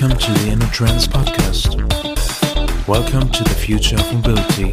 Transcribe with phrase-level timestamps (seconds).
[0.00, 1.74] Welcome to the InnoTrans podcast.
[2.86, 4.72] Welcome to the future of mobility.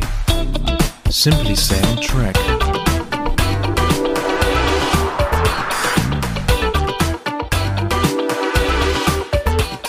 [1.10, 2.65] Simply stay on track.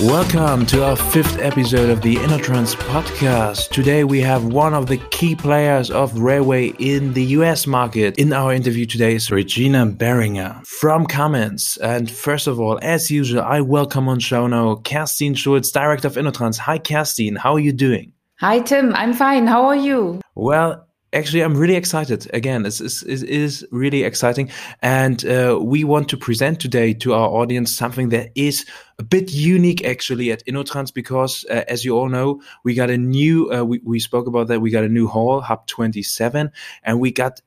[0.00, 3.70] Welcome to our fifth episode of the InnoTrans podcast.
[3.70, 8.18] Today we have one of the key players of railway in the US market.
[8.18, 11.78] In our interview today is Regina Beringer from Cummins.
[11.82, 16.16] And first of all, as usual, I welcome on show now Kerstin Schulz, Director of
[16.16, 16.58] InnoTrans.
[16.58, 17.38] Hi, Kerstin.
[17.38, 18.12] How are you doing?
[18.40, 18.94] Hi, Tim.
[18.94, 19.46] I'm fine.
[19.46, 20.20] How are you?
[20.34, 22.28] Well, actually i'm really excited.
[22.32, 24.50] Again it's, it's, it is really exciting.
[24.82, 28.66] And uh, we want to present today to our audience something that is
[28.98, 32.98] a bit unique actually at innotrans because uh, as you all know we got a
[32.98, 34.60] new uh, we, we spoke about that.
[34.60, 36.50] We got a new hall hub 27
[36.82, 37.40] and we got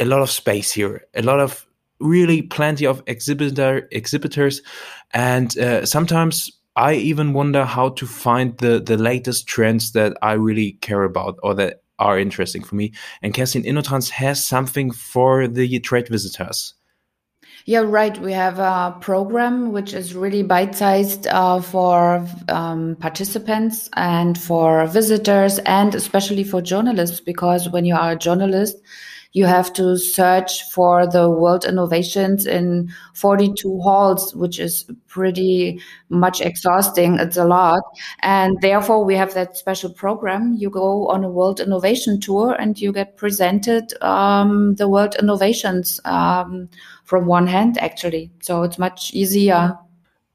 [0.00, 1.66] a lot of space here a lot of
[2.02, 4.60] really plenty of exhibitor exhibitors.
[5.14, 10.32] And uh, sometimes I even wonder how to find the the latest trends that I
[10.32, 12.92] really care about or that are interesting for me.
[13.22, 16.74] And Kerstin Innotrans has something for the trade visitors.
[17.64, 18.18] Yeah, right.
[18.20, 24.84] We have a program which is really bite sized uh, for um, participants and for
[24.88, 28.76] visitors, and especially for journalists, because when you are a journalist,
[29.32, 35.80] you have to search for the world innovations in 42 halls, which is pretty
[36.10, 37.18] much exhausting.
[37.18, 37.82] It's a lot.
[38.20, 40.54] And therefore, we have that special program.
[40.58, 45.98] You go on a world innovation tour and you get presented um, the world innovations
[46.04, 46.68] um,
[47.04, 48.30] from one hand, actually.
[48.40, 49.76] So it's much easier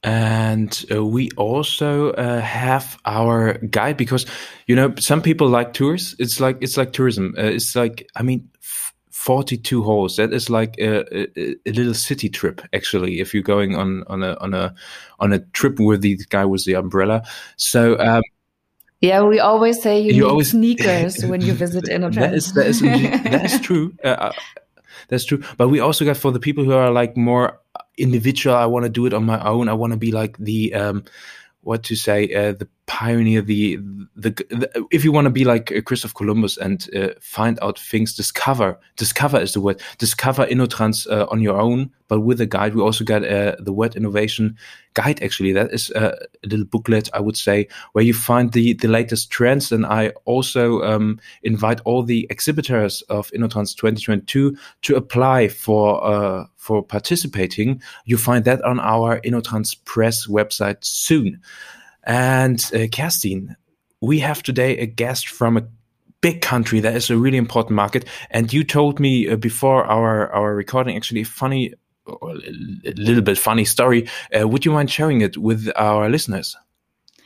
[0.03, 4.27] and uh, we also uh, have our guide because
[4.67, 8.21] you know some people like tours it's like it's like tourism uh, it's like i
[8.21, 8.47] mean
[9.27, 10.15] 42 holes.
[10.15, 14.23] That is like a, a, a, little city trip, actually, if you're going on, on
[14.23, 14.73] a, on a,
[15.19, 17.23] on a trip with the guy with the umbrella.
[17.57, 18.23] So, um,
[19.01, 22.15] yeah, we always say you, you need always, sneakers when you visit Innotrans.
[22.15, 23.93] that is, that is, that is true.
[24.05, 24.31] Uh, uh,
[25.09, 25.43] that's true.
[25.57, 27.59] But we also got for the people who are like more
[27.97, 29.67] individual, I want to do it on my own.
[29.67, 31.03] I want to be like the, um,
[31.61, 33.75] what to say, uh, the pioneer the,
[34.15, 37.77] the, the if you want to be like uh, Christoph Columbus and uh, find out
[37.77, 42.45] things discover discover is the word discover innotrans uh, on your own but with a
[42.45, 42.73] guide.
[42.73, 44.57] We also got uh, the word innovation
[44.93, 45.51] guide actually.
[45.51, 49.29] That is uh, a little booklet i would say where you find the the latest
[49.29, 49.71] trends.
[49.71, 56.45] And i also um, invite all the exhibitors of innotrans 2022 to apply for uh,
[56.55, 57.81] for participating.
[58.05, 61.41] You find that on our innotrans press website soon
[62.07, 63.55] and uh, Kerstin,
[64.01, 65.67] we have today a guest from a
[66.21, 68.05] big country that is a really important market.
[68.31, 71.73] And you told me uh, before our our recording actually a funny,
[72.07, 74.07] a little bit funny story.
[74.33, 76.55] Uh, would you mind sharing it with our listeners?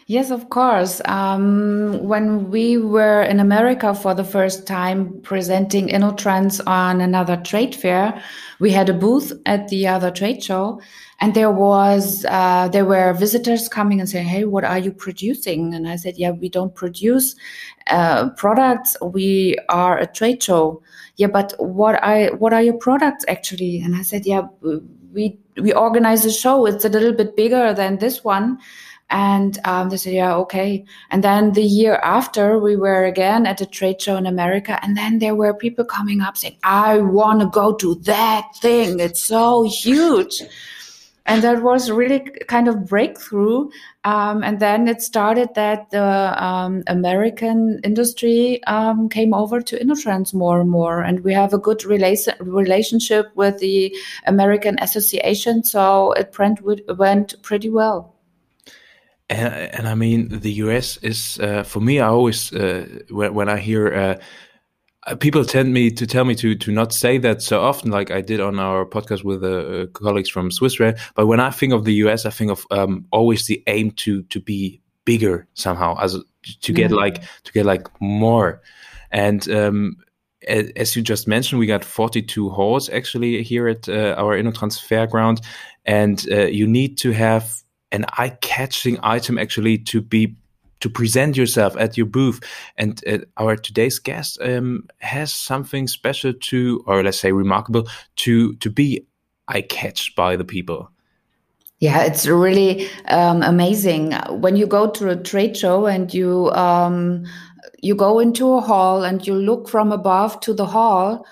[0.08, 1.00] Yes, of course.
[1.06, 7.74] Um, when we were in America for the first time presenting InnoTrans on another trade
[7.75, 8.22] fair,
[8.59, 10.81] we had a booth at the other trade show,
[11.21, 15.73] and there was uh, there were visitors coming and saying, "Hey, what are you producing?"
[15.75, 17.35] And I said, "Yeah, we don't produce
[17.87, 18.97] uh, products.
[19.01, 20.81] We are a trade show."
[21.17, 23.79] Yeah, but what I what are your products actually?
[23.81, 24.47] And I said, "Yeah,
[25.13, 26.65] we we organize a show.
[26.65, 28.57] It's a little bit bigger than this one."
[29.13, 30.85] And um, they said, yeah, okay.
[31.09, 34.79] And then the year after, we were again at a trade show in America.
[34.81, 39.01] And then there were people coming up saying, I want to go to that thing.
[39.01, 40.41] It's so huge.
[41.25, 43.69] And that was really kind of breakthrough.
[44.03, 50.33] Um, and then it started that the um, American industry um, came over to InnoTrans
[50.33, 51.01] more and more.
[51.01, 53.95] And we have a good rela- relationship with the
[54.25, 55.63] American Association.
[55.63, 56.35] So it
[56.97, 58.15] went pretty well
[59.31, 61.99] and, and I mean the US is uh, for me.
[61.99, 64.15] I always uh, when, when I hear uh,
[65.19, 68.21] people tend me to tell me to to not say that so often, like I
[68.21, 70.94] did on our podcast with uh, colleagues from Swiss Rail.
[71.15, 74.24] But when I think of the US, I think of um, always the aim to
[74.24, 76.18] to be bigger somehow, as
[76.62, 78.62] to get like to get like more,
[79.12, 79.48] and.
[79.50, 79.98] Um,
[80.48, 85.45] as you just mentioned, we got 42 halls actually here at uh, our InnoTrans Fairground,
[85.86, 87.62] and uh, you need to have
[87.92, 90.36] an eye-catching item actually to be
[90.81, 92.42] to present yourself at your booth.
[92.78, 97.88] And uh, our today's guest um, has something special to, or let's say remarkable,
[98.18, 99.07] to to be
[99.48, 100.89] eye-catched by the people.
[101.80, 107.25] Yeah, it's really um, amazing when you go to a trade show and you um,
[107.81, 111.25] you go into a hall and you look from above to the hall,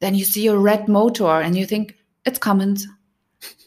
[0.00, 1.96] then you see a red motor and you think
[2.26, 2.86] it's Cummins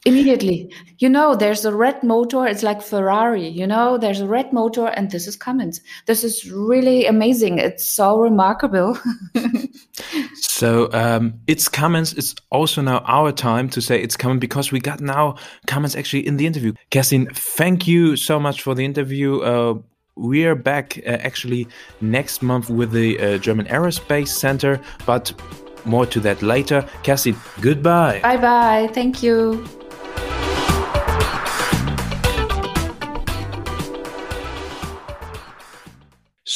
[0.09, 0.73] Immediately.
[0.97, 2.45] You know, there's a red motor.
[2.45, 3.47] It's like Ferrari.
[3.47, 5.81] You know, there's a red motor, and this is Cummins.
[6.07, 7.59] This is really amazing.
[7.59, 8.97] It's so remarkable.
[10.35, 12.13] so um, it's Cummins.
[12.13, 15.35] It's also now our time to say it's coming because we got now
[15.67, 16.73] Cummins actually in the interview.
[16.91, 19.39] Kerstin, thank you so much for the interview.
[19.41, 19.75] Uh,
[20.15, 21.67] we are back uh, actually
[22.01, 25.31] next month with the uh, German Aerospace Center, but
[25.85, 26.87] more to that later.
[27.03, 28.19] Cassie, goodbye.
[28.21, 28.89] Bye bye.
[28.93, 29.65] Thank you.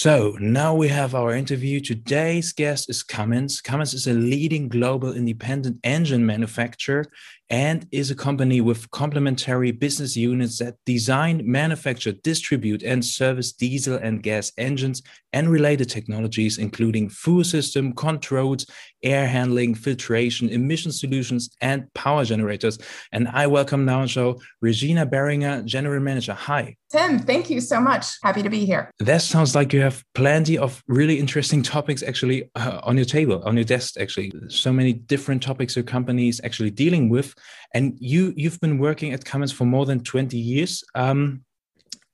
[0.03, 1.79] So now we have our interview.
[1.79, 3.61] Today's guest is Cummins.
[3.61, 7.05] Cummins is a leading global independent engine manufacturer
[7.53, 13.95] and is a company with complementary business units that design, manufacture, distribute, and service diesel
[13.97, 15.03] and gas engines
[15.33, 18.65] and related technologies, including fuel system, controls,
[19.03, 22.79] air handling, filtration, emission solutions, and power generators.
[23.11, 26.33] And I welcome now show Regina Beringer, General Manager.
[26.33, 26.75] Hi.
[26.91, 28.05] Tim, thank you so much.
[28.21, 28.91] Happy to be here.
[28.99, 33.41] That sounds like you have plenty of really interesting topics actually uh, on your table,
[33.45, 34.31] on your desk, actually.
[34.47, 37.33] So many different topics your company is actually dealing with.
[37.73, 40.83] And you, you've been working at Cummins for more than 20 years.
[40.95, 41.43] Um,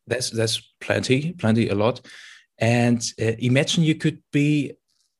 [0.07, 2.01] that's, that's plenty, plenty, a lot.
[2.57, 4.73] And uh, imagine you could be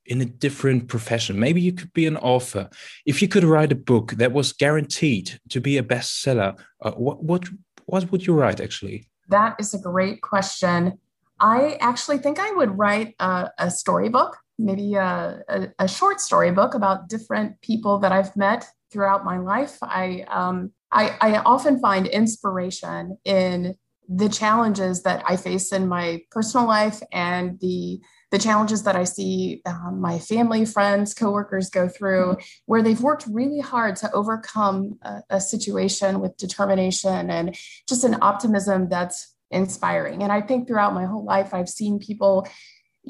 [0.10, 1.40] in a different profession.
[1.40, 2.70] Maybe you could be an author.
[3.06, 7.24] If you could write a book that was guaranteed to be a bestseller, uh, what
[7.24, 7.48] what
[7.86, 9.08] what would you write actually?
[9.30, 10.98] That is a great question.
[11.40, 16.74] I actually think I would write a, a storybook, maybe a, a, a, short storybook
[16.74, 19.78] about different people that I've met throughout my life.
[19.82, 23.76] I, um, I, I often find inspiration in
[24.08, 28.02] the challenges that I face in my personal life and the
[28.32, 32.42] the challenges that I see um, my family, friends, coworkers go through, mm-hmm.
[32.68, 37.58] where they've worked really hard to overcome a, a situation with determination and
[37.88, 40.22] just an optimism that's inspiring.
[40.22, 42.48] And I think throughout my whole life, I've seen people,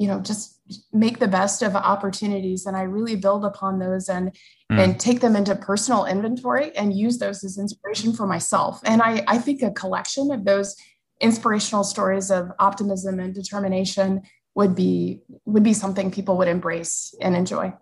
[0.00, 0.58] you know, just
[0.94, 4.32] make the best of opportunities, and I really build upon those and
[4.72, 4.78] mm.
[4.82, 8.80] and take them into personal inventory and use those as inspiration for myself.
[8.86, 10.74] And I I think a collection of those
[11.20, 14.22] inspirational stories of optimism and determination
[14.54, 17.74] would be would be something people would embrace and enjoy.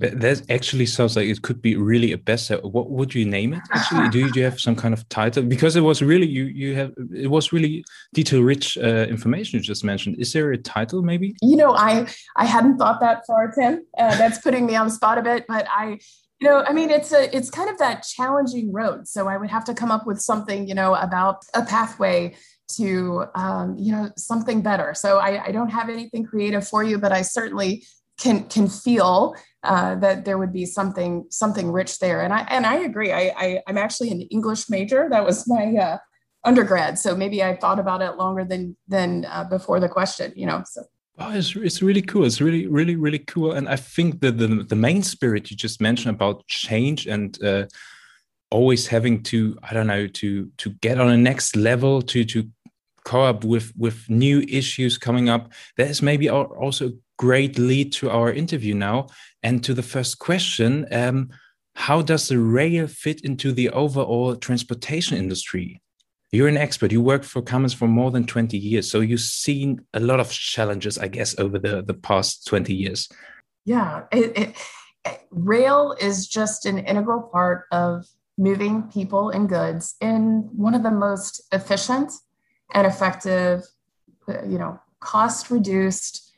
[0.00, 2.64] That actually sounds like it could be really a bestseller.
[2.70, 3.62] What would you name it?
[3.72, 5.44] Actually, do you have some kind of title?
[5.44, 9.62] Because it was really you you have it was really detail rich uh, information you
[9.62, 10.16] just mentioned.
[10.18, 11.36] Is there a title maybe?
[11.40, 13.86] You know, I I hadn't thought that far, Tim.
[13.96, 15.98] Uh, that's putting me on the spot a bit, but I
[16.40, 19.50] you know i mean it's a it's kind of that challenging road so i would
[19.50, 22.34] have to come up with something you know about a pathway
[22.68, 26.98] to um, you know something better so I, I, don't have anything creative for you
[26.98, 27.84] but i certainly
[28.18, 32.22] can can feel uh, that there would be something something rich there.
[32.22, 33.12] And i and i agree.
[33.12, 35.08] I, I am actually an english major.
[35.10, 35.98] That was my uh,
[36.44, 36.98] undergrad.
[36.98, 40.62] So maybe i thought about it longer than than uh, before the question you know
[40.66, 40.82] so.
[41.16, 42.24] It's, it's really cool.
[42.24, 43.52] It's really, really, really cool.
[43.52, 47.66] And I think that the, the main spirit you just mentioned about change and uh,
[48.54, 52.48] always having to i don't know to to get on a next level to to
[53.04, 58.32] co-op with with new issues coming up that is maybe also great lead to our
[58.32, 59.08] interview now.
[59.42, 61.30] And to the first question um,
[61.76, 65.82] how does the rail fit into the overall transportation industry?
[66.30, 66.92] You're an expert.
[66.92, 70.30] You worked for cummins for more than 20 years so you've seen a lot of
[70.30, 73.08] challenges i guess over the the past 20 years.
[73.64, 74.56] Yeah it, it,
[75.30, 78.06] rail is just an integral part of
[78.36, 82.12] moving people and goods in one of the most efficient
[82.72, 83.62] and effective,
[84.28, 86.32] you know, cost reduced,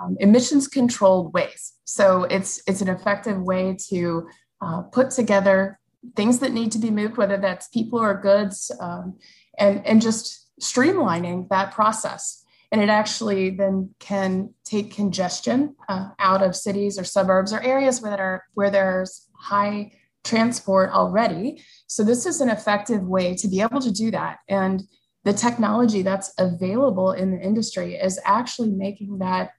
[0.00, 1.74] um, emissions controlled ways.
[1.84, 4.28] So it's it's an effective way to
[4.60, 5.78] uh, put together
[6.16, 9.18] things that need to be moved, whether that's people or goods, um,
[9.58, 12.44] and and just streamlining that process.
[12.70, 18.02] And it actually then can take congestion uh, out of cities or suburbs or areas
[18.02, 19.92] where, are, where there's high
[20.22, 21.62] transport already.
[21.86, 24.40] So this is an effective way to be able to do that.
[24.48, 24.82] And
[25.24, 29.52] the technology that's available in the industry is actually making that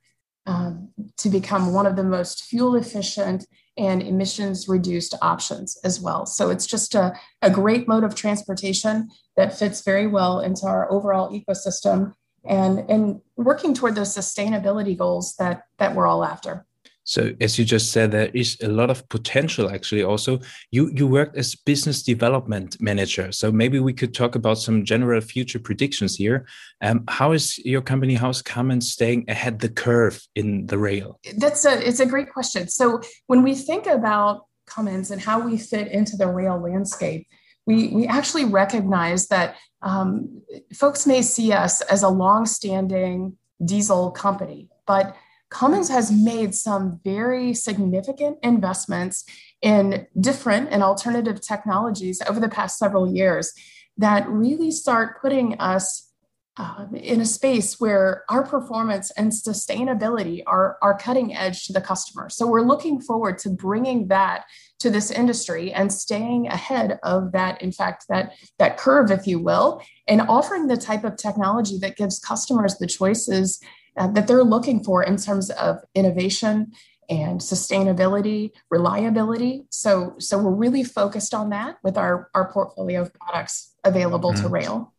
[0.49, 3.45] um, to become one of the most fuel efficient
[3.77, 6.25] and emissions reduced options as well.
[6.25, 7.13] So it's just a,
[7.43, 12.13] a great mode of transportation that fits very well into our overall ecosystem
[12.47, 16.65] and, and working toward those sustainability goals that, that we're all after.
[17.09, 20.39] So as you just said, there is a lot of potential actually also.
[20.69, 23.31] You you worked as business development manager.
[23.31, 26.45] So maybe we could talk about some general future predictions here.
[26.81, 31.19] Um, how is your company, how's Cummins staying ahead the curve in the rail?
[31.37, 32.67] That's a it's a great question.
[32.69, 37.25] So when we think about Cummins and how we fit into the rail landscape,
[37.65, 40.43] we, we actually recognize that um,
[40.75, 43.35] folks may see us as a long-standing
[43.65, 45.15] diesel company, but
[45.49, 49.25] Cummins has made some very significant investments
[49.61, 53.51] in different and alternative technologies over the past several years
[53.97, 56.09] that really start putting us
[56.57, 61.79] um, in a space where our performance and sustainability are, are cutting edge to the
[61.79, 62.29] customer.
[62.29, 64.43] So we're looking forward to bringing that
[64.79, 69.39] to this industry and staying ahead of that, in fact, that, that curve, if you
[69.39, 73.61] will, and offering the type of technology that gives customers the choices
[73.99, 76.71] uh, that they're looking for in terms of innovation
[77.09, 79.65] and sustainability, reliability.
[79.69, 84.43] So, so we're really focused on that with our, our portfolio of products available mm-hmm.
[84.43, 84.93] to rail.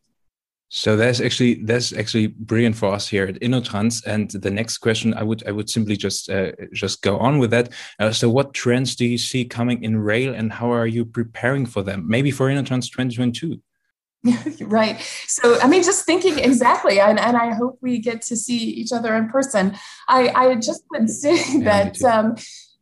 [0.73, 4.07] So that's actually that's actually brilliant for us here at InnoTrans.
[4.07, 7.51] And the next question, I would I would simply just uh, just go on with
[7.51, 7.71] that.
[7.99, 11.67] Uh, so, what trends do you see coming in rail, and how are you preparing
[11.67, 12.07] for them?
[12.07, 13.61] Maybe for InnoTrans 2022.
[14.61, 15.01] right.
[15.27, 18.93] So, I mean, just thinking exactly, and, and I hope we get to see each
[18.93, 19.77] other in person.
[20.09, 22.37] I, I just would say yeah, that, um,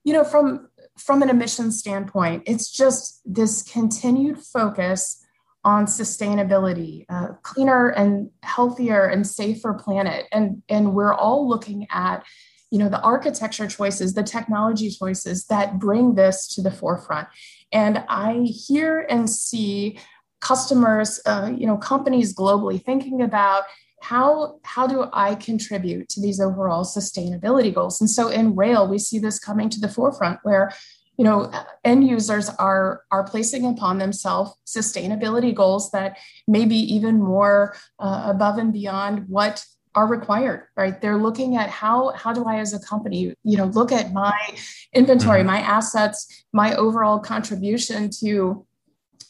[0.04, 5.25] you know, from from an emissions standpoint, it's just this continued focus
[5.64, 12.25] on sustainability, uh, cleaner and healthier and safer planet, and and we're all looking at
[12.71, 17.26] you know the architecture choices the technology choices that bring this to the forefront
[17.73, 19.99] and i hear and see
[20.40, 23.64] customers, uh, you know, companies globally thinking about
[24.00, 28.00] how how do I contribute to these overall sustainability goals?
[28.00, 30.73] And so in rail, we see this coming to the forefront where
[31.16, 31.50] you know
[31.85, 36.16] end users are are placing upon themselves sustainability goals that
[36.47, 39.64] may be even more uh, above and beyond what
[39.95, 43.64] are required right they're looking at how how do i as a company you know
[43.64, 44.38] look at my
[44.92, 45.49] inventory mm-hmm.
[45.49, 48.64] my assets my overall contribution to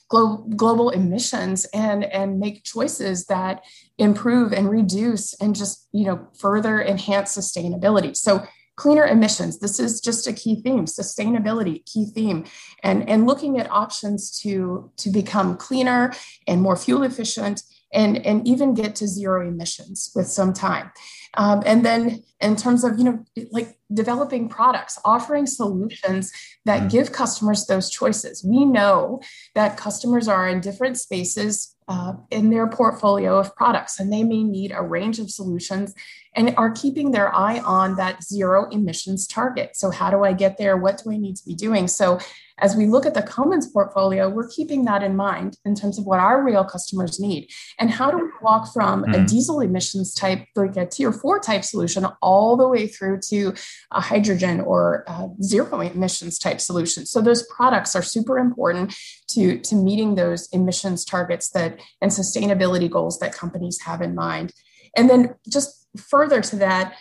[0.08, 3.64] glo- global emissions and and make choices that
[3.98, 8.16] improve and reduce and just you know further enhance sustainability.
[8.16, 8.44] So
[8.76, 12.44] cleaner emissions this is just a key theme sustainability key theme.
[12.82, 16.12] And and looking at options to to become cleaner
[16.46, 20.90] and more fuel efficient and and even get to zero emissions with some time
[21.34, 26.32] um, and then in terms of, you know, like developing products, offering solutions
[26.64, 26.88] that mm-hmm.
[26.88, 28.44] give customers those choices.
[28.44, 29.20] We know
[29.54, 34.42] that customers are in different spaces uh, in their portfolio of products, and they may
[34.42, 35.94] need a range of solutions
[36.34, 39.70] and are keeping their eye on that zero emissions target.
[39.74, 40.76] So, how do I get there?
[40.76, 41.88] What do I need to be doing?
[41.88, 42.18] So,
[42.58, 46.04] as we look at the Cummins portfolio, we're keeping that in mind in terms of
[46.04, 47.48] what our real customers need.
[47.78, 49.14] And how do we walk from mm-hmm.
[49.14, 53.54] a diesel emissions type, like a tier four type solution, all the way through to
[53.92, 55.04] a hydrogen or
[55.42, 57.06] zero emissions type solution?
[57.06, 58.94] So those products are super important
[59.28, 64.52] to, to meeting those emissions targets that and sustainability goals that companies have in mind.
[64.96, 66.94] And then just further to that,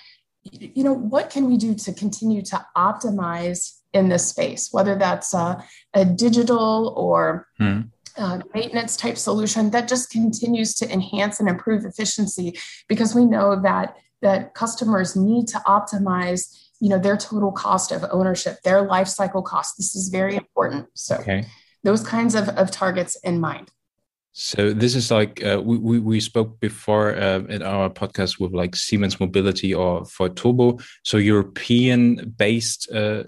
[0.51, 5.34] you know, what can we do to continue to optimize in this space, whether that's
[5.34, 7.81] a, a digital or hmm.
[8.17, 12.57] uh, maintenance type solution that just continues to enhance and improve efficiency
[12.88, 18.03] because we know that that customers need to optimize you know their total cost of
[18.12, 21.46] ownership their life cycle cost this is very important so okay.
[21.88, 23.72] Those kinds of, of targets in mind.
[24.34, 28.75] So this is like uh, we, we, spoke before uh, in our podcast with like
[28.75, 33.24] Siemens Mobility or Voith Turbo, so European based uh,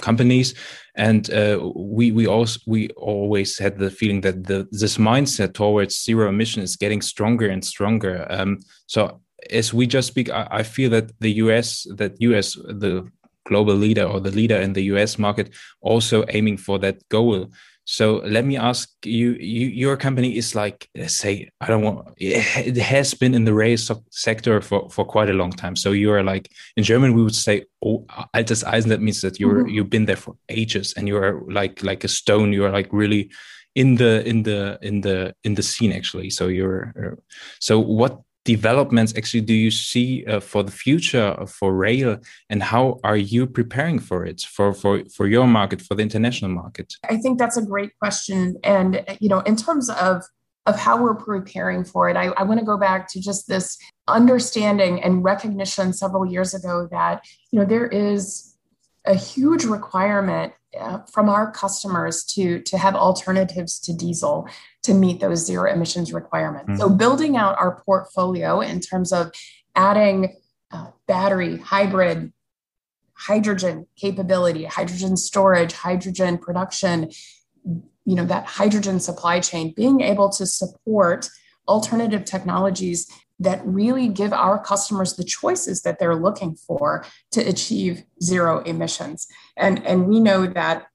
[0.00, 0.54] companies.
[0.96, 6.04] And uh, we we also we always had the feeling that the this mindset towards
[6.04, 8.26] zero emission is getting stronger and stronger.
[8.28, 13.08] Um, so as we just speak I, I, feel that the us that us the
[13.44, 17.48] global leader or the leader in the us market also aiming for that goal
[17.84, 22.76] so let me ask you, you your company is like, say, I don't want, it
[22.76, 25.74] has been in the race sector for, for quite a long time.
[25.74, 28.90] So you are like, in German, we would say, oh, altes Eisen.
[28.90, 29.74] That means that you're, mm -hmm.
[29.74, 32.52] you've been there for ages and you are like, like a stone.
[32.52, 33.30] You are like really
[33.74, 36.30] in the, in the, in the, in the scene actually.
[36.30, 37.16] So you're, uh,
[37.58, 42.18] so what developments actually do you see uh, for the future for rail
[42.50, 46.50] and how are you preparing for it for for for your market for the international
[46.50, 46.94] market?
[47.08, 48.56] I think that's a great question.
[48.64, 50.22] And you know in terms of
[50.66, 53.76] of how we're preparing for it i, I want to go back to just this
[54.06, 58.54] understanding and recognition several years ago that you know there is
[59.04, 64.48] a huge requirement uh, from our customers to, to have alternatives to diesel
[64.82, 66.70] to meet those zero emissions requirements.
[66.70, 66.80] Mm-hmm.
[66.80, 69.32] So, building out our portfolio in terms of
[69.74, 70.36] adding
[70.70, 72.32] uh, battery, hybrid,
[73.14, 77.10] hydrogen capability, hydrogen storage, hydrogen production,
[77.64, 81.28] you know that hydrogen supply chain being able to support
[81.68, 83.08] alternative technologies
[83.42, 89.26] that really give our customers the choices that they're looking for to achieve zero emissions
[89.56, 90.86] and and we know that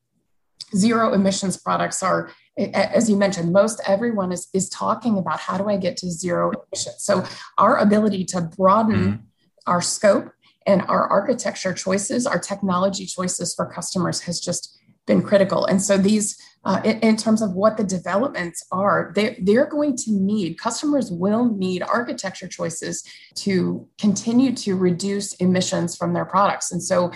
[0.75, 2.31] zero emissions products are
[2.73, 6.51] as you mentioned most everyone is is talking about how do i get to zero
[6.51, 7.23] emissions so
[7.57, 9.21] our ability to broaden mm-hmm.
[9.65, 10.31] our scope
[10.65, 14.77] and our architecture choices our technology choices for customers has just
[15.07, 15.65] been critical.
[15.65, 19.95] And so these uh, in, in, terms of what the developments are they, they're going
[19.95, 23.03] to need customers will need architecture choices
[23.35, 26.71] to continue to reduce emissions from their products.
[26.71, 27.11] And so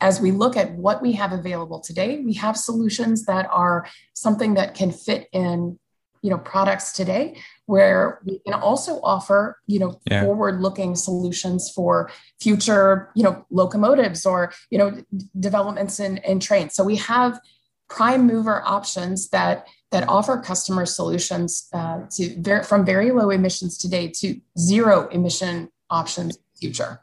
[0.00, 4.54] as we look at what we have available today, we have solutions that are something
[4.54, 5.78] that can fit in,
[6.22, 10.22] you know, products today, where we can also offer, you know, yeah.
[10.22, 12.10] forward-looking solutions for
[12.40, 14.90] future, you know, locomotives or, you know,
[15.38, 16.74] developments in, in trains.
[16.74, 17.38] So we have
[17.90, 23.76] prime mover options that that offer customer solutions uh, to ver- from very low emissions
[23.76, 27.00] today to zero emission options in the future.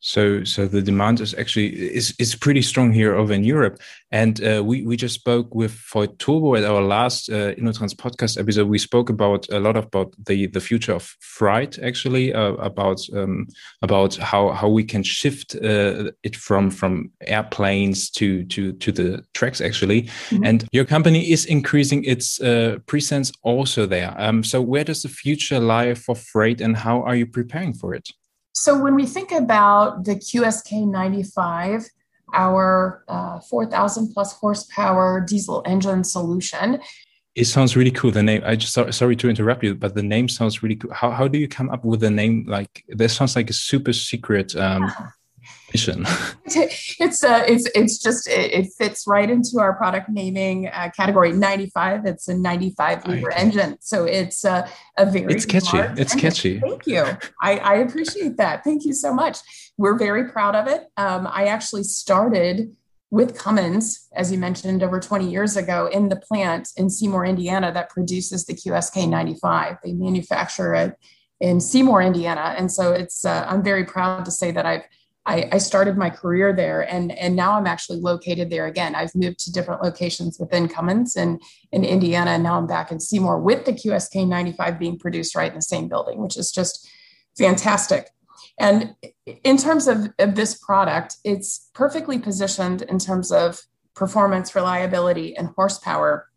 [0.00, 3.80] So, so the demand is actually is is pretty strong here over in Europe,
[4.12, 8.38] and uh, we we just spoke with Voith Turbo at our last uh, InnoTrans podcast
[8.38, 8.68] episode.
[8.68, 13.48] We spoke about a lot about the the future of freight, actually, uh, about um,
[13.82, 19.24] about how how we can shift uh, it from from airplanes to to to the
[19.34, 20.02] tracks, actually.
[20.02, 20.46] Mm -hmm.
[20.48, 24.14] And your company is increasing its uh, presence also there.
[24.28, 27.94] Um, so, where does the future lie for freight, and how are you preparing for
[27.94, 28.16] it?
[28.58, 31.88] So when we think about the QSK 95,
[32.34, 36.80] our uh, 4,000 plus horsepower diesel engine solution,
[37.36, 38.10] it sounds really cool.
[38.10, 40.92] The name, I just sorry to interrupt you, but the name sounds really cool.
[40.92, 43.14] How, how do you come up with a name like this?
[43.14, 44.90] Sounds like a super secret um,
[45.72, 46.04] mission.
[46.44, 51.32] it's uh, it's it's just it, it, fits right into our product naming uh, category.
[51.32, 52.06] Ninety five.
[52.06, 55.34] It's a ninety five liter engine, so it's uh, a very.
[55.34, 55.78] It's catchy.
[55.78, 56.18] It's engine.
[56.18, 56.60] catchy.
[56.60, 57.04] Thank you.
[57.42, 58.64] I, I appreciate that.
[58.64, 59.38] Thank you so much.
[59.76, 60.88] We're very proud of it.
[60.96, 62.74] Um, I actually started
[63.10, 67.72] with Cummins, as you mentioned, over 20 years ago in the plant in Seymour, Indiana,
[67.72, 69.76] that produces the QSK 95.
[69.82, 70.94] They manufacture it
[71.40, 72.54] in Seymour, Indiana.
[72.58, 74.82] And so it's, uh, I'm very proud to say that I've
[75.28, 78.94] I, I, started my career there and, and now I'm actually located there again.
[78.94, 82.98] I've moved to different locations within Cummins and in Indiana, and now I'm back in
[82.98, 86.88] Seymour with the QSK 95 being produced right in the same building, which is just
[87.36, 88.08] fantastic.
[88.58, 88.94] And
[89.44, 93.60] in terms of, of this product, it's perfectly positioned in terms of
[93.94, 96.28] performance, reliability, and horsepower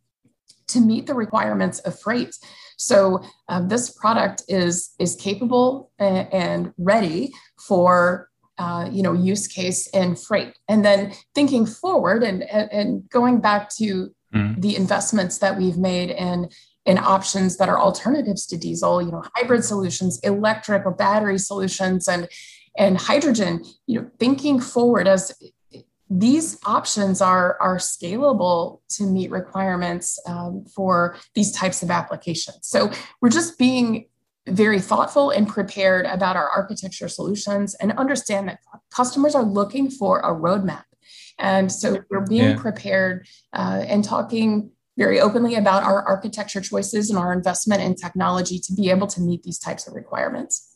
[0.68, 2.38] to meet the requirements of freight.
[2.78, 8.31] So uh, this product is is capable and ready for
[8.62, 13.70] uh, you know use case in freight and then thinking forward and and going back
[13.70, 14.62] to mm.
[14.62, 16.48] the investments that we've made in
[16.86, 22.08] in options that are alternatives to diesel you know hybrid solutions electric or battery solutions
[22.08, 22.28] and
[22.78, 25.34] and hydrogen you know thinking forward as
[26.12, 32.92] these options are are scalable to meet requirements um, for these types of applications so
[33.22, 34.06] we're just being
[34.48, 40.20] very thoughtful and prepared about our architecture solutions and understand that customers are looking for
[40.20, 40.84] a roadmap.
[41.38, 42.58] And so we're being yeah.
[42.58, 48.60] prepared uh, and talking very openly about our architecture choices and our investment in technology
[48.60, 50.71] to be able to meet these types of requirements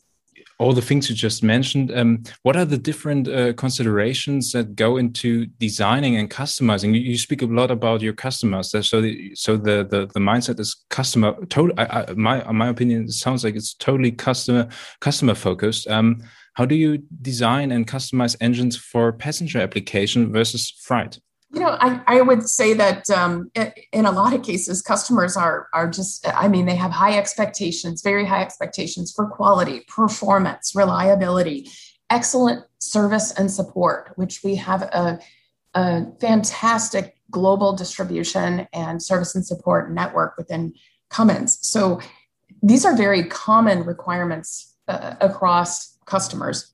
[0.58, 4.96] all the things you just mentioned, um, what are the different uh, considerations that go
[4.96, 6.94] into designing and customizing?
[6.94, 10.58] You, you, speak a lot about your customers, so the, so the, the the mindset
[10.58, 11.34] is customer.
[11.46, 14.68] Total, I, I, my my opinion sounds like it's totally customer
[15.00, 15.88] customer focused.
[15.88, 16.22] Um,
[16.54, 21.18] how do you design and customize engines for passenger application versus freight?
[21.52, 23.50] You know, I, I would say that um,
[23.92, 28.02] in a lot of cases, customers are are just, I mean, they have high expectations,
[28.02, 31.70] very high expectations for quality, performance, reliability,
[32.10, 35.20] excellent service and support, which we have a,
[35.74, 40.74] a fantastic global distribution and service and support network within
[41.10, 41.58] Cummins.
[41.62, 42.00] So
[42.62, 46.72] these are very common requirements uh, across customers.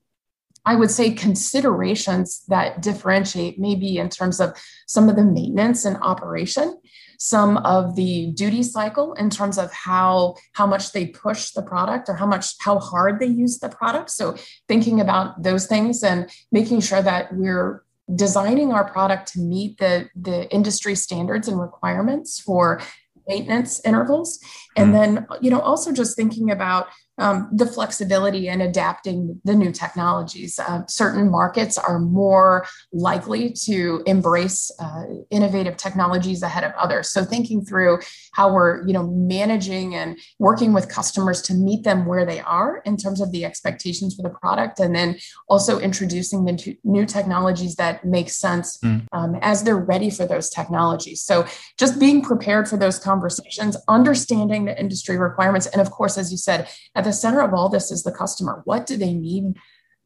[0.64, 5.96] I would say considerations that differentiate maybe in terms of some of the maintenance and
[6.03, 6.79] operation,
[7.18, 12.09] some of the duty cycle in terms of how how much they push the product
[12.09, 14.11] or how much how hard they use the product.
[14.11, 14.37] So
[14.68, 20.09] thinking about those things and making sure that we're designing our product to meet the
[20.14, 22.81] the industry standards and requirements for
[23.29, 24.40] maintenance intervals
[24.77, 24.92] and mm.
[24.92, 26.88] then you know also just thinking about
[27.22, 30.58] um, the flexibility and adapting the new technologies.
[30.58, 37.11] Uh, certain markets are more likely to embrace uh, innovative technologies ahead of others.
[37.11, 38.00] So thinking through
[38.32, 42.82] how we're you know managing and working with customers to meet them where they are
[42.85, 45.16] in terms of the expectations for the product, and then
[45.48, 49.06] also introducing the new technologies that make sense mm.
[49.12, 51.22] um, as they're ready for those technologies.
[51.22, 51.46] So
[51.78, 56.37] just being prepared for those conversations, understanding the industry requirements, and of course, as you
[56.37, 58.62] said, at the center of all this is the customer.
[58.64, 59.55] What do they need?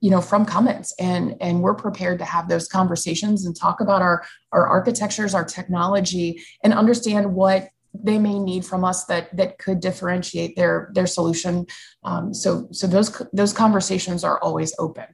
[0.00, 4.02] you know from cummins and and we're prepared to have those conversations and talk about
[4.02, 9.58] our our architectures our technology and understand what they may need from us that that
[9.58, 11.66] could differentiate their their solution
[12.04, 15.06] um, so so those those conversations are always open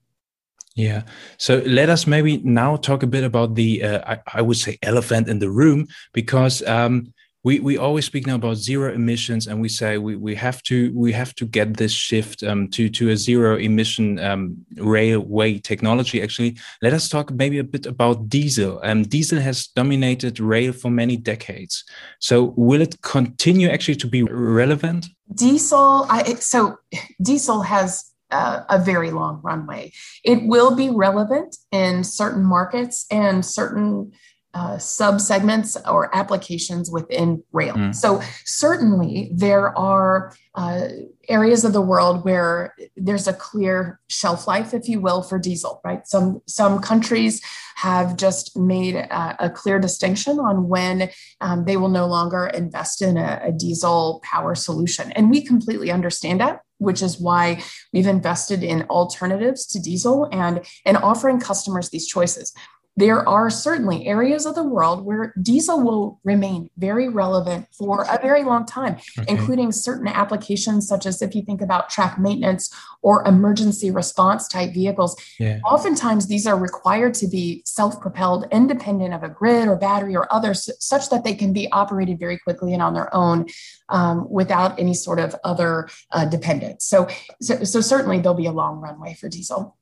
[0.74, 1.02] yeah.
[1.36, 4.78] So let us maybe now talk a bit about the, uh, I, I, would say,
[4.82, 7.12] elephant in the room, because um,
[7.44, 10.92] we we always speak now about zero emissions and we say we, we have to
[10.94, 16.22] we have to get this shift um, to to a zero emission um, railway technology
[16.22, 16.56] actually.
[16.82, 18.80] Let us talk maybe a bit about diesel.
[18.82, 21.84] Um, diesel has dominated rail for many decades.
[22.20, 25.06] So will it continue actually to be relevant?
[25.34, 26.76] Diesel I, so
[27.20, 29.92] diesel has a very long runway.
[30.24, 34.12] It will be relevant in certain markets and certain
[34.54, 37.74] uh, sub segments or applications within rail.
[37.74, 37.94] Mm.
[37.94, 40.88] So, certainly, there are uh,
[41.28, 45.80] areas of the world where there's a clear shelf life, if you will, for diesel,
[45.84, 46.06] right?
[46.06, 47.40] Some, some countries
[47.76, 51.10] have just made a, a clear distinction on when
[51.40, 55.12] um, they will no longer invest in a, a diesel power solution.
[55.12, 57.62] And we completely understand that which is why
[57.92, 62.52] we've invested in alternatives to diesel and and offering customers these choices
[62.96, 68.20] there are certainly areas of the world where diesel will remain very relevant for a
[68.20, 69.32] very long time, okay.
[69.32, 74.74] including certain applications, such as if you think about track maintenance or emergency response type
[74.74, 75.16] vehicles.
[75.38, 75.60] Yeah.
[75.64, 80.30] Oftentimes, these are required to be self propelled, independent of a grid or battery or
[80.32, 83.46] others, such that they can be operated very quickly and on their own
[83.88, 86.84] um, without any sort of other uh, dependence.
[86.84, 87.08] So,
[87.40, 89.76] so, so, certainly, there'll be a long runway for diesel.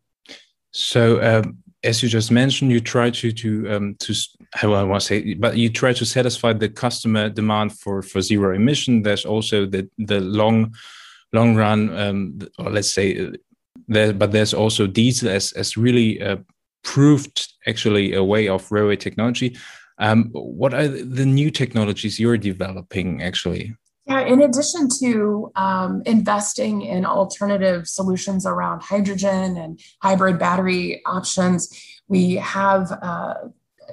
[0.73, 4.15] So, um, as you just mentioned, you try to to um, to
[4.55, 8.21] how I want to say, but you try to satisfy the customer demand for for
[8.21, 9.03] zero emission.
[9.03, 10.75] There's also the the long
[11.33, 13.31] long run, um, or let's say, uh,
[13.89, 16.37] there, but there's also diesel as as really uh,
[16.83, 19.57] proved actually a way of railway technology.
[19.99, 23.75] Um, what are the new technologies you're developing actually?
[24.11, 31.69] Yeah, in addition to um, investing in alternative solutions around hydrogen and hybrid battery options,
[32.09, 33.35] we have uh,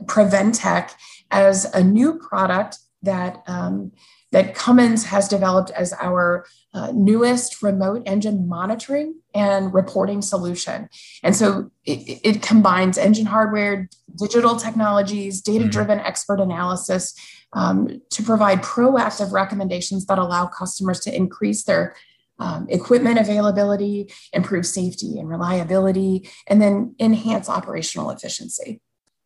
[0.06, 0.90] PrevenTech
[1.30, 3.92] as a new product that um,
[4.32, 10.90] that Cummins has developed as our uh, newest remote engine monitoring and reporting solution.
[11.24, 16.08] And so it, it combines engine hardware, digital technologies, data driven mm-hmm.
[16.08, 17.14] expert analysis
[17.54, 21.96] um, to provide proactive recommendations that allow customers to increase their
[22.40, 28.80] um, equipment availability, improve safety and reliability, and then enhance operational efficiency.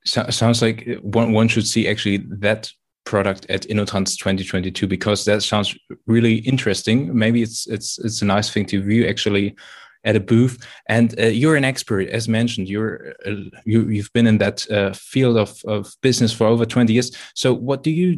[0.05, 2.71] So, sounds like one, one should see actually that
[3.03, 7.15] product at InnoTrans 2022 because that sounds really interesting.
[7.17, 9.55] Maybe it's it's it's a nice thing to view actually
[10.03, 10.57] at a booth.
[10.87, 12.69] And uh, you're an expert, as mentioned.
[12.69, 13.35] You're uh,
[13.65, 17.15] you you've been in that uh, field of of business for over 20 years.
[17.35, 18.17] So, what do you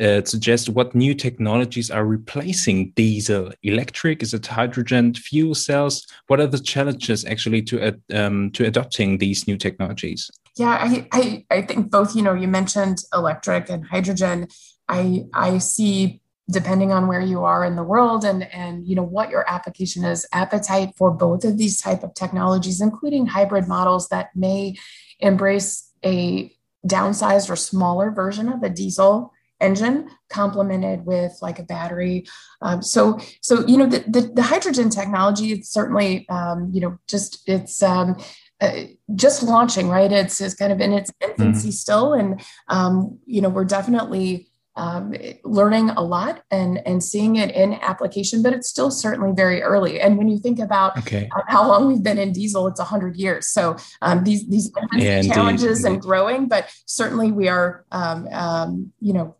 [0.00, 0.68] uh, suggest?
[0.68, 3.52] What new technologies are replacing diesel?
[3.62, 4.22] Electric?
[4.22, 5.14] Is it hydrogen?
[5.14, 6.06] Fuel cells?
[6.26, 10.30] What are the challenges actually to um, to adopting these new technologies?
[10.56, 12.14] Yeah, I, I I think both.
[12.16, 14.48] You know, you mentioned electric and hydrogen.
[14.88, 19.02] I I see depending on where you are in the world and and you know
[19.02, 24.08] what your application is appetite for both of these type of technologies including hybrid models
[24.08, 24.76] that may
[25.20, 26.52] embrace a
[26.86, 32.24] downsized or smaller version of a diesel engine complemented with like a battery
[32.62, 36.98] um, so so you know the, the, the hydrogen technology it's certainly um, you know
[37.08, 38.16] just it's um,
[38.60, 38.82] uh,
[39.14, 41.70] just launching right it's, it's kind of in its infancy mm-hmm.
[41.70, 47.50] still and um, you know we're definitely um, learning a lot and and seeing it
[47.54, 50.00] in application, but it's still certainly very early.
[50.00, 51.28] And when you think about okay.
[51.48, 53.48] how long we've been in diesel, it's hundred years.
[53.48, 55.94] So um, these these yeah, challenges indeed.
[55.94, 59.36] and growing, but certainly we are um, um, you know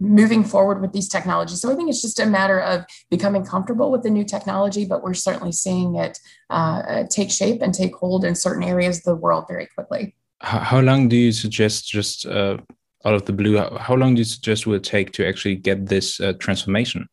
[0.00, 1.60] moving forward with these technologies.
[1.60, 5.02] So I think it's just a matter of becoming comfortable with the new technology, but
[5.02, 6.18] we're certainly seeing it
[6.50, 10.16] uh, take shape and take hold in certain areas of the world very quickly.
[10.40, 12.58] How, how long do you suggest just uh,
[13.04, 15.86] out of the blue, how long do you suggest will it take to actually get
[15.86, 17.08] this uh, transformation?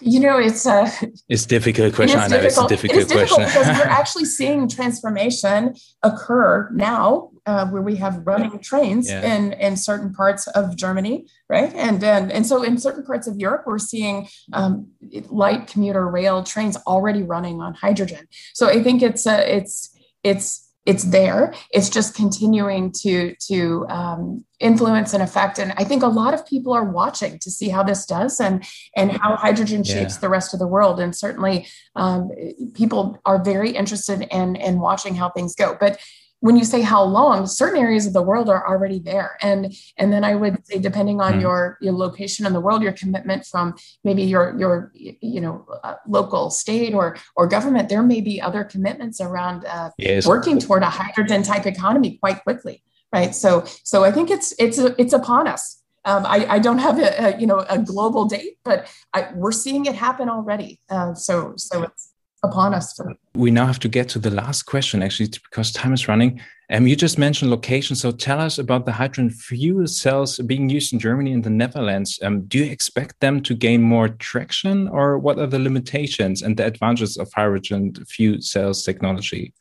[0.00, 0.90] You know, it's a
[1.28, 2.18] it's difficult question.
[2.18, 6.70] I know it's a difficult, it is difficult question because we're actually seeing transformation occur
[6.72, 9.34] now, uh, where we have running trains yeah.
[9.34, 11.72] in in certain parts of Germany, right?
[11.74, 14.88] And and and so in certain parts of Europe, we're seeing um,
[15.28, 18.28] light commuter rail trains already running on hydrogen.
[18.52, 21.54] So I think it's a it's it's it's there.
[21.70, 25.58] It's just continuing to to um, influence and affect.
[25.58, 28.64] And i think a lot of people are watching to see how this does and
[28.96, 30.20] and how hydrogen shapes yeah.
[30.20, 31.00] the rest of the world.
[31.00, 31.66] And certainly
[31.96, 32.30] um,
[32.74, 35.76] people are very interested in in watching how things go.
[35.78, 35.98] But
[36.40, 40.12] when you say how long certain areas of the world are already there and and
[40.12, 41.40] then i would say depending on mm.
[41.42, 43.74] your your location in the world your commitment from
[44.04, 48.64] maybe your your you know uh, local state or or government there may be other
[48.64, 50.26] commitments around uh, yes.
[50.26, 54.78] working toward a hydrogen type economy quite quickly right so so i think it's it's
[54.78, 58.56] it's upon us um, I, I, don't have a, a, you know a global date,
[58.64, 60.80] but I, we're seeing it happen already.
[60.88, 62.09] Uh, so so it's
[62.42, 62.98] upon us.
[63.34, 66.40] We now have to get to the last question, actually, because time is running.
[66.72, 67.96] Um, you just mentioned location.
[67.96, 72.18] So tell us about the hydrogen fuel cells being used in Germany and the Netherlands.
[72.22, 76.56] Um, do you expect them to gain more traction, or what are the limitations and
[76.56, 79.52] the advantages of hydrogen fuel cells technology,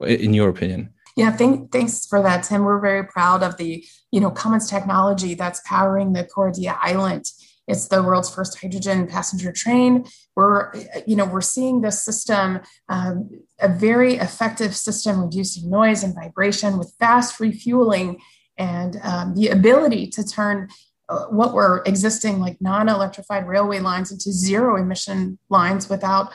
[0.00, 0.92] in your opinion?
[1.16, 2.64] Yeah, thank, thanks for that, Tim.
[2.64, 7.30] We're very proud of the you know Cummins technology that's powering the Coradia iLint
[7.70, 10.04] it's the world's first hydrogen passenger train.
[10.36, 10.72] We're,
[11.06, 13.30] you know, we're seeing this system, um,
[13.60, 18.20] a very effective system reducing noise and vibration with fast refueling
[18.58, 20.68] and um, the ability to turn
[21.08, 26.32] uh, what were existing like non-electrified railway lines into zero emission lines without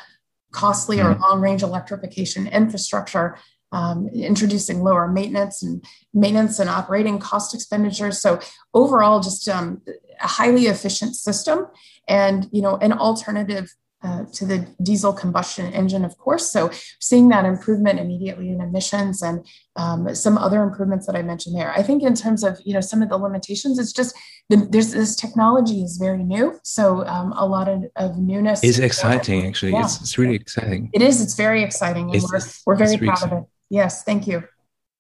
[0.52, 1.22] costly or mm-hmm.
[1.22, 3.38] long range electrification infrastructure
[3.72, 8.22] um, introducing lower maintenance and maintenance and operating cost expenditures.
[8.22, 8.40] So
[8.74, 9.82] overall, just um,
[10.22, 11.68] a highly efficient system,
[12.08, 13.74] and you know, an alternative
[14.06, 16.52] uh, to the diesel combustion engine, of course.
[16.52, 19.44] So seeing that improvement immediately in emissions and
[19.76, 21.72] um, some other improvements that I mentioned there.
[21.72, 24.16] I think in terms of you know some of the limitations, it's just
[24.50, 28.64] the, there's this technology is very new, so um, a lot of, of newness.
[28.64, 29.72] Is exciting actually.
[29.72, 29.86] Yeah.
[29.86, 30.92] It's, it's really exciting.
[30.94, 31.22] It is.
[31.22, 32.32] It's very exciting, and it's,
[32.66, 33.44] we're we're very proud of it.
[33.70, 34.44] Yes, thank you.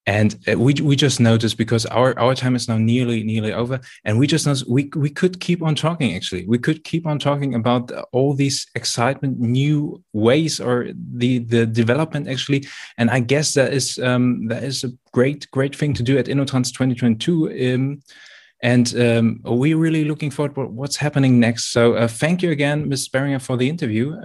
[0.08, 3.80] And uh, we we just noticed because our our time is now nearly nearly over,
[4.04, 6.16] and we just noticed we we could keep on talking.
[6.16, 11.66] Actually, we could keep on talking about all these excitement, new ways, or the the
[11.66, 12.68] development actually.
[12.98, 16.28] And I guess that is um, that is a great great thing to do at
[16.28, 17.74] InnoTrans 2022.
[17.74, 18.02] Um,
[18.62, 21.72] and um, we're really looking forward to what's happening next.
[21.72, 23.10] So uh, thank you again, Ms.
[23.10, 24.16] Beringer, for the interview.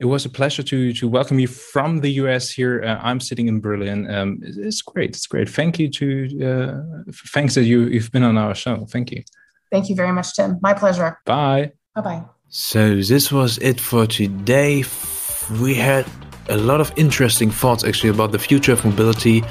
[0.00, 2.82] It was a pleasure to to welcome you from the US here.
[2.82, 4.10] Uh, I'm sitting in Berlin.
[4.10, 5.10] Um, it's great.
[5.10, 5.48] It's great.
[5.48, 6.06] Thank you to
[6.48, 8.86] uh, thanks that you you've been on our show.
[8.86, 9.22] Thank you.
[9.70, 10.58] Thank you very much, Tim.
[10.62, 11.18] My pleasure.
[11.26, 11.72] Bye.
[11.94, 12.22] Bye bye.
[12.48, 14.84] So this was it for today.
[15.60, 16.06] We had
[16.48, 19.44] a lot of interesting thoughts actually about the future of mobility.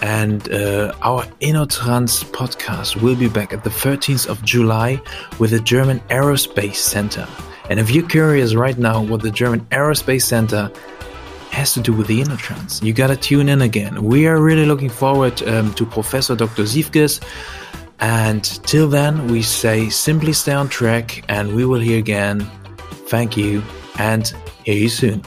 [0.00, 5.00] And uh, our InnoTrans podcast will be back at the 13th of July
[5.38, 7.26] with the German Aerospace Center.
[7.70, 10.70] And if you're curious right now what the German Aerospace Center
[11.50, 14.04] has to do with the InnoTrans, you gotta tune in again.
[14.04, 16.64] We are really looking forward um, to Professor Dr.
[16.64, 17.22] Siefkes.
[18.00, 22.40] And till then, we say simply stay on track and we will hear again.
[23.08, 23.62] Thank you
[23.98, 24.26] and
[24.64, 25.22] hear you soon.